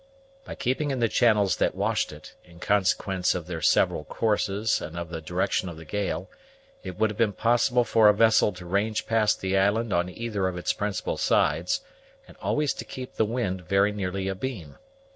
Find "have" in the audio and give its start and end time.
7.11-7.17